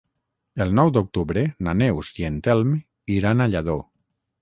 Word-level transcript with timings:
El 0.65 0.73
nou 0.79 0.89
d'octubre 0.95 1.45
na 1.69 1.77
Neus 1.83 2.11
i 2.25 2.27
en 2.33 2.43
Telm 2.51 2.75
iran 3.21 3.49
a 3.49 3.53
Lladó. 3.55 3.81